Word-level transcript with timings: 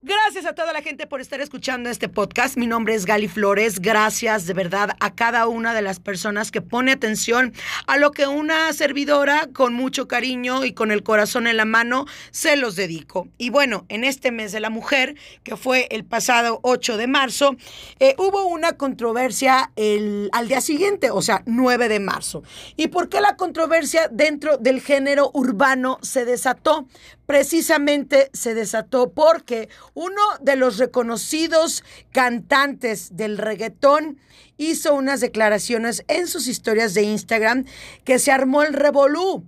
Gracias 0.00 0.46
a 0.46 0.54
toda 0.54 0.72
la 0.72 0.80
gente 0.80 1.08
por 1.08 1.20
estar 1.20 1.40
escuchando 1.40 1.90
este 1.90 2.08
podcast. 2.08 2.56
Mi 2.56 2.68
nombre 2.68 2.94
es 2.94 3.04
Gali 3.04 3.26
Flores. 3.26 3.80
Gracias 3.80 4.46
de 4.46 4.54
verdad 4.54 4.90
a 5.00 5.16
cada 5.16 5.48
una 5.48 5.74
de 5.74 5.82
las 5.82 5.98
personas 5.98 6.52
que 6.52 6.62
pone 6.62 6.92
atención 6.92 7.52
a 7.88 7.96
lo 7.96 8.12
que 8.12 8.28
una 8.28 8.72
servidora 8.72 9.48
con 9.52 9.74
mucho 9.74 10.06
cariño 10.06 10.64
y 10.64 10.72
con 10.72 10.92
el 10.92 11.02
corazón 11.02 11.48
en 11.48 11.56
la 11.56 11.64
mano 11.64 12.06
se 12.30 12.54
los 12.54 12.76
dedico. 12.76 13.26
Y 13.38 13.50
bueno, 13.50 13.86
en 13.88 14.04
este 14.04 14.30
mes 14.30 14.52
de 14.52 14.60
la 14.60 14.70
mujer, 14.70 15.16
que 15.42 15.56
fue 15.56 15.88
el 15.90 16.04
pasado 16.04 16.60
8 16.62 16.96
de 16.96 17.08
marzo, 17.08 17.56
eh, 17.98 18.14
hubo 18.18 18.46
una 18.46 18.74
controversia 18.74 19.72
el, 19.74 20.30
al 20.30 20.46
día 20.46 20.60
siguiente, 20.60 21.10
o 21.10 21.22
sea, 21.22 21.42
9 21.44 21.88
de 21.88 21.98
marzo. 21.98 22.44
¿Y 22.76 22.86
por 22.86 23.08
qué 23.08 23.20
la 23.20 23.34
controversia 23.34 24.06
dentro 24.12 24.58
del 24.58 24.80
género 24.80 25.32
urbano 25.34 25.98
se 26.02 26.24
desató? 26.24 26.86
Precisamente 27.28 28.30
se 28.32 28.54
desató 28.54 29.10
porque 29.10 29.68
uno 29.92 30.22
de 30.40 30.56
los 30.56 30.78
reconocidos 30.78 31.84
cantantes 32.10 33.18
del 33.18 33.36
reggaetón 33.36 34.16
hizo 34.56 34.94
unas 34.94 35.20
declaraciones 35.20 36.04
en 36.08 36.26
sus 36.26 36.46
historias 36.46 36.94
de 36.94 37.02
Instagram 37.02 37.66
que 38.04 38.18
se 38.18 38.32
armó 38.32 38.62
el 38.62 38.72
revolú 38.72 39.44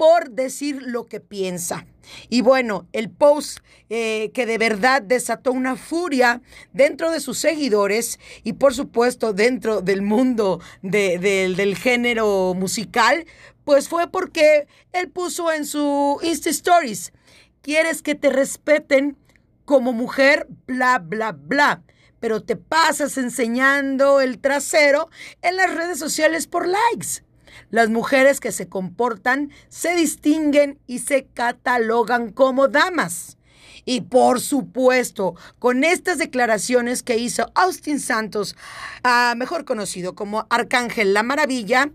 por 0.00 0.30
decir 0.30 0.80
lo 0.80 1.08
que 1.08 1.20
piensa. 1.20 1.84
Y 2.30 2.40
bueno, 2.40 2.88
el 2.94 3.10
post 3.10 3.58
eh, 3.90 4.30
que 4.32 4.46
de 4.46 4.56
verdad 4.56 5.02
desató 5.02 5.52
una 5.52 5.76
furia 5.76 6.40
dentro 6.72 7.10
de 7.10 7.20
sus 7.20 7.38
seguidores 7.38 8.18
y 8.42 8.54
por 8.54 8.72
supuesto 8.72 9.34
dentro 9.34 9.82
del 9.82 10.00
mundo 10.00 10.62
del 10.80 11.76
género 11.76 12.54
musical, 12.54 13.26
pues 13.64 13.90
fue 13.90 14.10
porque 14.10 14.66
él 14.92 15.10
puso 15.10 15.52
en 15.52 15.66
su 15.66 16.18
Insta 16.22 16.48
Stories, 16.48 17.12
quieres 17.60 18.00
que 18.00 18.14
te 18.14 18.30
respeten 18.30 19.18
como 19.66 19.92
mujer, 19.92 20.46
bla, 20.66 20.98
bla, 20.98 21.32
bla. 21.32 21.82
Pero 22.20 22.42
te 22.42 22.56
pasas 22.56 23.18
enseñando 23.18 24.22
el 24.22 24.38
trasero 24.38 25.10
en 25.42 25.56
las 25.56 25.74
redes 25.74 25.98
sociales 25.98 26.46
por 26.46 26.66
likes. 26.66 27.22
Las 27.70 27.88
mujeres 27.90 28.40
que 28.40 28.52
se 28.52 28.68
comportan 28.68 29.50
se 29.68 29.94
distinguen 29.94 30.78
y 30.86 31.00
se 31.00 31.26
catalogan 31.26 32.30
como 32.30 32.68
damas. 32.68 33.36
Y 33.84 34.02
por 34.02 34.40
supuesto, 34.40 35.34
con 35.58 35.84
estas 35.84 36.18
declaraciones 36.18 37.02
que 37.02 37.16
hizo 37.16 37.50
Austin 37.54 38.00
Santos, 38.00 38.56
ah, 39.02 39.34
mejor 39.36 39.64
conocido 39.64 40.14
como 40.14 40.46
Arcángel 40.50 41.14
La 41.14 41.22
Maravilla, 41.22 41.90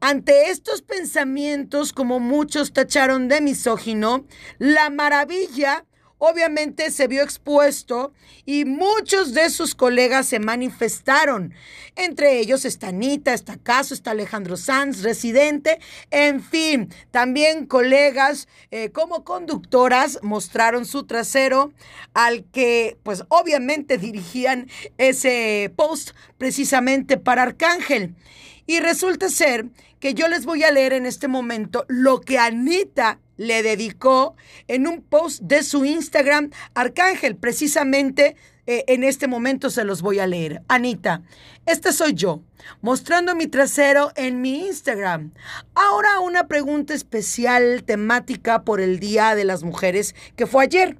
ante 0.00 0.50
estos 0.50 0.82
pensamientos, 0.82 1.92
como 1.92 2.20
muchos 2.20 2.72
tacharon 2.72 3.28
de 3.28 3.40
misógino, 3.40 4.26
La 4.58 4.90
Maravilla 4.90 5.84
obviamente 6.18 6.90
se 6.90 7.08
vio 7.08 7.22
expuesto 7.22 8.12
y 8.44 8.64
muchos 8.64 9.34
de 9.34 9.50
sus 9.50 9.74
colegas 9.74 10.26
se 10.26 10.38
manifestaron. 10.38 11.52
Entre 11.94 12.38
ellos 12.38 12.64
está 12.64 12.88
Anita, 12.88 13.34
está 13.34 13.56
Caso, 13.56 13.94
está 13.94 14.12
Alejandro 14.12 14.56
Sanz, 14.56 15.02
residente, 15.02 15.78
en 16.10 16.42
fin, 16.42 16.92
también 17.10 17.66
colegas 17.66 18.48
eh, 18.70 18.90
como 18.90 19.24
conductoras 19.24 20.18
mostraron 20.22 20.86
su 20.86 21.04
trasero 21.04 21.72
al 22.14 22.44
que 22.44 22.98
pues 23.02 23.24
obviamente 23.28 23.98
dirigían 23.98 24.68
ese 24.98 25.72
post 25.76 26.10
precisamente 26.38 27.16
para 27.16 27.42
Arcángel. 27.42 28.14
Y 28.66 28.80
resulta 28.80 29.28
ser 29.28 29.66
que 30.00 30.14
yo 30.14 30.28
les 30.28 30.44
voy 30.44 30.62
a 30.64 30.70
leer 30.70 30.92
en 30.92 31.06
este 31.06 31.28
momento 31.28 31.84
lo 31.88 32.20
que 32.20 32.38
Anita 32.38 33.20
le 33.36 33.62
dedicó 33.62 34.36
en 34.68 34.86
un 34.86 35.02
post 35.02 35.42
de 35.42 35.62
su 35.62 35.84
Instagram, 35.84 36.50
Arcángel, 36.74 37.36
precisamente 37.36 38.36
eh, 38.66 38.84
en 38.88 39.04
este 39.04 39.28
momento 39.28 39.70
se 39.70 39.84
los 39.84 40.02
voy 40.02 40.18
a 40.18 40.26
leer. 40.26 40.62
Anita, 40.68 41.22
este 41.66 41.92
soy 41.92 42.14
yo, 42.14 42.42
mostrando 42.80 43.34
mi 43.34 43.46
trasero 43.46 44.10
en 44.16 44.40
mi 44.40 44.66
Instagram. 44.66 45.32
Ahora 45.74 46.18
una 46.20 46.48
pregunta 46.48 46.92
especial 46.92 47.84
temática 47.84 48.64
por 48.64 48.80
el 48.80 48.98
Día 48.98 49.34
de 49.34 49.44
las 49.44 49.62
Mujeres 49.62 50.14
que 50.34 50.46
fue 50.46 50.64
ayer. 50.64 50.98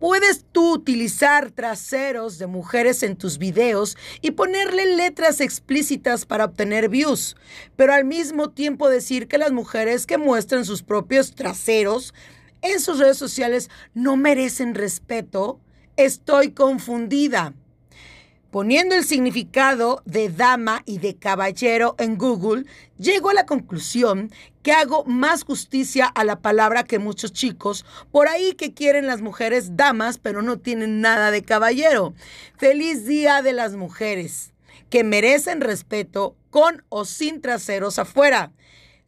Puedes 0.00 0.46
tú 0.50 0.72
utilizar 0.72 1.50
traseros 1.50 2.38
de 2.38 2.46
mujeres 2.46 3.02
en 3.02 3.16
tus 3.16 3.36
videos 3.36 3.98
y 4.22 4.30
ponerle 4.30 4.96
letras 4.96 5.42
explícitas 5.42 6.24
para 6.24 6.46
obtener 6.46 6.88
views, 6.88 7.36
pero 7.76 7.92
al 7.92 8.06
mismo 8.06 8.48
tiempo 8.48 8.88
decir 8.88 9.28
que 9.28 9.36
las 9.36 9.52
mujeres 9.52 10.06
que 10.06 10.16
muestran 10.16 10.64
sus 10.64 10.82
propios 10.82 11.34
traseros 11.34 12.14
en 12.62 12.80
sus 12.80 12.98
redes 12.98 13.18
sociales 13.18 13.68
no 13.92 14.16
merecen 14.16 14.74
respeto. 14.74 15.60
Estoy 15.96 16.52
confundida. 16.52 17.52
Poniendo 18.50 18.96
el 18.96 19.04
significado 19.04 20.02
de 20.06 20.28
dama 20.28 20.82
y 20.84 20.98
de 20.98 21.14
caballero 21.14 21.94
en 21.98 22.18
Google, 22.18 22.64
llego 22.98 23.30
a 23.30 23.34
la 23.34 23.46
conclusión 23.46 24.32
que 24.64 24.72
hago 24.72 25.04
más 25.04 25.44
justicia 25.44 26.06
a 26.06 26.24
la 26.24 26.40
palabra 26.40 26.82
que 26.82 26.98
muchos 26.98 27.32
chicos 27.32 27.86
por 28.10 28.26
ahí 28.26 28.54
que 28.54 28.74
quieren 28.74 29.06
las 29.06 29.22
mujeres 29.22 29.76
damas, 29.76 30.18
pero 30.18 30.42
no 30.42 30.58
tienen 30.58 31.00
nada 31.00 31.30
de 31.30 31.44
caballero. 31.44 32.12
Feliz 32.56 33.06
Día 33.06 33.40
de 33.40 33.52
las 33.52 33.74
Mujeres, 33.76 34.52
que 34.88 35.04
merecen 35.04 35.60
respeto 35.60 36.34
con 36.50 36.82
o 36.88 37.04
sin 37.04 37.40
traseros 37.40 38.00
afuera 38.00 38.50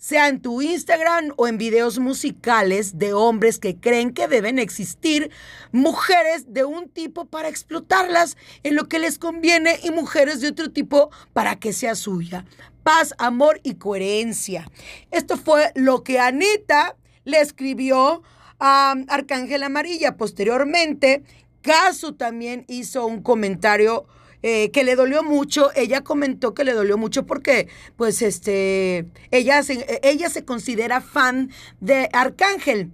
sea 0.03 0.27
en 0.27 0.43
tu 0.43 0.61
Instagram 0.61 1.33
o 1.37 1.47
en 1.47 1.59
videos 1.59 2.01
musicales 2.01 2.99
de 2.99 3.13
hombres 3.13 3.61
que 3.61 3.77
creen 3.77 4.13
que 4.13 4.27
deben 4.27 4.59
existir 4.59 5.31
mujeres 5.71 6.53
de 6.53 6.65
un 6.65 6.89
tipo 6.89 7.27
para 7.27 7.47
explotarlas 7.47 8.37
en 8.65 8.75
lo 8.75 8.89
que 8.89 8.99
les 8.99 9.21
conviene 9.21 9.79
y 9.85 9.93
mujeres 9.93 10.41
de 10.41 10.49
otro 10.49 10.73
tipo 10.73 11.13
para 11.33 11.61
que 11.61 11.73
sea 11.73 11.95
suya. 11.95 12.45
Paz, 12.83 13.15
amor 13.17 13.61
y 13.63 13.75
coherencia. 13.75 14.69
Esto 15.13 15.37
fue 15.37 15.71
lo 15.77 16.03
que 16.03 16.19
Anita 16.19 16.97
le 17.23 17.41
escribió 17.41 18.25
a 18.59 18.97
Arcángel 19.07 19.63
Amarilla. 19.63 20.17
Posteriormente, 20.17 21.23
Casu 21.61 22.15
también 22.15 22.65
hizo 22.67 23.07
un 23.07 23.23
comentario 23.23 24.07
eh, 24.43 24.71
que 24.71 24.85
le 24.85 24.97
dolió 24.97 25.23
mucho. 25.23 25.71
Ella 25.75 26.03
comentó 26.03 26.55
que 26.55 26.65
le 26.65 26.73
dolió 26.73 26.99
mucho 26.99 27.27
porque, 27.27 27.69
pues, 27.97 28.23
este, 28.23 29.07
ella 29.31 29.63
se, 29.63 30.01
ella 30.03 30.29
se 30.31 30.45
considera 30.45 31.01
fan 31.01 31.51
de 31.81 32.09
Arcángel. 32.13 32.91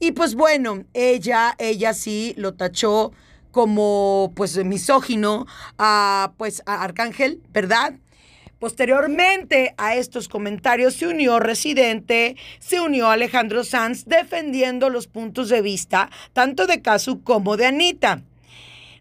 Y 0.00 0.12
pues 0.12 0.36
bueno, 0.36 0.84
ella, 0.94 1.56
ella 1.58 1.92
sí 1.92 2.32
lo 2.36 2.54
tachó 2.54 3.12
como, 3.50 4.32
pues, 4.36 4.62
misógino 4.64 5.46
a, 5.78 6.34
pues, 6.36 6.62
a 6.66 6.82
Arcángel, 6.82 7.42
¿verdad? 7.52 7.94
Posteriormente 8.58 9.74
a 9.76 9.94
estos 9.94 10.28
comentarios 10.28 10.94
se 10.94 11.06
unió 11.06 11.38
Residente, 11.38 12.36
se 12.58 12.80
unió 12.80 13.08
Alejandro 13.08 13.62
Sanz 13.62 14.04
defendiendo 14.06 14.90
los 14.90 15.06
puntos 15.06 15.48
de 15.48 15.62
vista 15.62 16.10
tanto 16.32 16.66
de 16.66 16.82
Casu 16.82 17.22
como 17.22 17.56
de 17.56 17.66
Anita. 17.66 18.22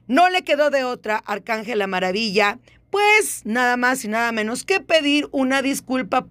No 0.07 0.29
le 0.29 0.43
quedó 0.43 0.69
de 0.69 0.83
otra 0.83 1.17
Arcángel 1.17 1.79
la 1.79 1.87
Maravilla, 1.87 2.59
pues 2.89 3.41
nada 3.45 3.77
más 3.77 4.05
y 4.05 4.07
nada 4.07 4.31
menos 4.31 4.63
que 4.63 4.79
pedir 4.79 5.27
una 5.31 5.61
disculpa 5.61 6.27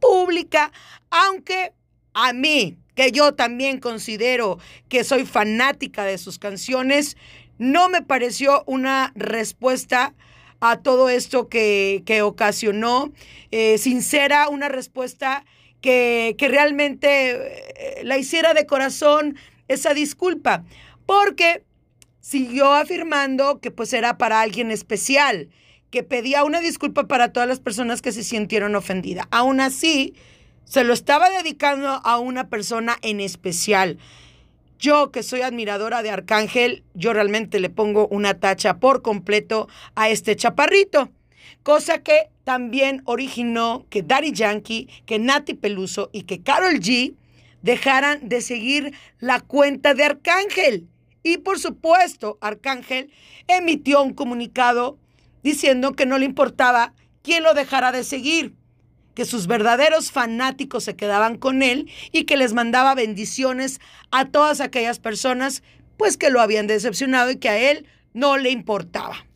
pública, 0.00 0.72
aunque 1.10 1.72
a 2.12 2.32
mí, 2.32 2.76
que 2.94 3.12
yo 3.12 3.34
también 3.34 3.78
considero 3.78 4.58
que 4.88 5.04
soy 5.04 5.24
fanática 5.24 6.04
de 6.04 6.18
sus 6.18 6.38
canciones, 6.38 7.16
no 7.58 7.88
me 7.88 8.02
pareció 8.02 8.64
una 8.66 9.12
respuesta 9.14 10.14
a 10.60 10.78
todo 10.78 11.08
esto 11.08 11.48
que, 11.48 12.20
ocasionó, 12.22 13.12
eh, 13.50 13.78
sincera, 13.78 14.48
una 14.48 14.68
respuesta 14.68 15.44
que, 15.80 16.34
que 16.36 16.48
realmente 16.48 18.00
eh, 18.00 18.04
la 18.04 18.18
hiciera 18.18 18.54
de 18.54 18.66
corazón 18.66 19.36
esa 19.68 19.94
disculpa, 19.94 20.64
porque 21.06 21.62
siguió 22.20 22.72
afirmando 22.72 23.60
que 23.60 23.70
pues 23.70 23.92
era 23.92 24.18
para 24.18 24.40
alguien 24.40 24.70
especial, 24.70 25.48
que 25.90 26.02
pedía 26.02 26.44
una 26.44 26.60
disculpa 26.60 27.08
para 27.08 27.32
todas 27.32 27.48
las 27.48 27.60
personas 27.60 28.02
que 28.02 28.12
se 28.12 28.22
sintieron 28.22 28.76
ofendidas. 28.76 29.26
Aún 29.30 29.60
así, 29.60 30.14
se 30.64 30.84
lo 30.84 30.92
estaba 30.92 31.28
dedicando 31.30 31.88
a 31.88 32.18
una 32.18 32.48
persona 32.48 32.96
en 33.02 33.20
especial. 33.20 33.98
Yo 34.78 35.10
que 35.10 35.22
soy 35.22 35.42
admiradora 35.42 36.02
de 36.02 36.10
Arcángel, 36.10 36.84
yo 36.94 37.12
realmente 37.12 37.60
le 37.60 37.70
pongo 37.70 38.06
una 38.08 38.38
tacha 38.38 38.78
por 38.78 39.02
completo 39.02 39.68
a 39.94 40.08
este 40.08 40.36
chaparrito. 40.36 41.10
Cosa 41.62 42.02
que 42.02 42.30
también 42.44 43.02
originó 43.04 43.84
que 43.90 44.02
Daddy 44.02 44.32
Yankee, 44.32 44.88
que 45.06 45.18
Nati 45.18 45.54
Peluso 45.54 46.08
y 46.12 46.22
que 46.22 46.42
Carol 46.42 46.80
G 46.80 47.14
dejaran 47.62 48.28
de 48.28 48.40
seguir 48.40 48.94
la 49.18 49.40
cuenta 49.40 49.92
de 49.94 50.04
Arcángel. 50.04 50.86
Y 51.22 51.38
por 51.38 51.58
supuesto, 51.58 52.38
Arcángel 52.40 53.12
emitió 53.46 54.02
un 54.02 54.14
comunicado 54.14 54.98
diciendo 55.42 55.92
que 55.92 56.06
no 56.06 56.18
le 56.18 56.26
importaba 56.26 56.94
quién 57.22 57.42
lo 57.42 57.54
dejara 57.54 57.92
de 57.92 58.04
seguir, 58.04 58.54
que 59.14 59.24
sus 59.24 59.46
verdaderos 59.46 60.12
fanáticos 60.12 60.84
se 60.84 60.96
quedaban 60.96 61.36
con 61.36 61.62
él 61.62 61.90
y 62.12 62.24
que 62.24 62.36
les 62.36 62.52
mandaba 62.52 62.94
bendiciones 62.94 63.80
a 64.10 64.26
todas 64.26 64.60
aquellas 64.60 64.98
personas, 64.98 65.62
pues 65.96 66.16
que 66.16 66.30
lo 66.30 66.40
habían 66.40 66.66
decepcionado 66.66 67.30
y 67.30 67.36
que 67.36 67.48
a 67.48 67.70
él 67.70 67.86
no 68.14 68.38
le 68.38 68.50
importaba. 68.50 69.26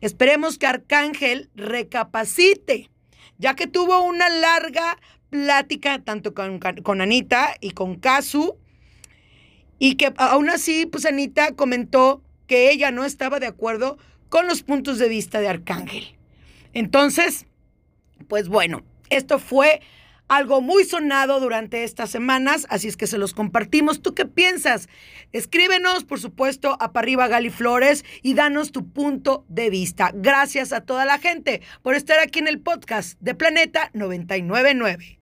Esperemos 0.00 0.58
que 0.58 0.66
Arcángel 0.66 1.50
recapacite, 1.54 2.90
ya 3.38 3.54
que 3.54 3.66
tuvo 3.66 4.02
una 4.02 4.28
larga 4.28 4.98
plática 5.28 5.98
tanto 5.98 6.32
con, 6.32 6.58
con 6.58 7.00
Anita 7.00 7.54
y 7.60 7.72
con 7.72 7.96
Kazu, 7.96 8.56
y 9.78 9.96
que 9.96 10.12
aún 10.16 10.48
así, 10.50 10.86
pues 10.86 11.06
Anita 11.06 11.52
comentó 11.52 12.22
que 12.46 12.70
ella 12.70 12.90
no 12.90 13.04
estaba 13.04 13.40
de 13.40 13.46
acuerdo 13.46 13.98
con 14.28 14.46
los 14.46 14.62
puntos 14.62 14.98
de 14.98 15.08
vista 15.08 15.40
de 15.40 15.48
Arcángel. 15.48 16.16
Entonces, 16.72 17.46
pues 18.28 18.48
bueno, 18.48 18.82
esto 19.10 19.38
fue 19.38 19.80
algo 20.28 20.60
muy 20.60 20.84
sonado 20.84 21.38
durante 21.38 21.84
estas 21.84 22.10
semanas, 22.10 22.66
así 22.70 22.88
es 22.88 22.96
que 22.96 23.06
se 23.06 23.18
los 23.18 23.34
compartimos. 23.34 24.00
¿Tú 24.00 24.14
qué 24.14 24.24
piensas? 24.24 24.88
Escríbenos, 25.32 26.04
por 26.04 26.18
supuesto, 26.18 26.76
a 26.80 26.92
Parriba 26.92 27.28
Gali 27.28 27.50
Flores 27.50 28.04
y 28.22 28.34
danos 28.34 28.72
tu 28.72 28.88
punto 28.88 29.44
de 29.48 29.70
vista. 29.70 30.12
Gracias 30.14 30.72
a 30.72 30.80
toda 30.80 31.04
la 31.04 31.18
gente 31.18 31.60
por 31.82 31.94
estar 31.94 32.18
aquí 32.20 32.38
en 32.38 32.48
el 32.48 32.60
podcast 32.60 33.20
de 33.20 33.34
Planeta 33.34 33.90
999. 33.92 35.20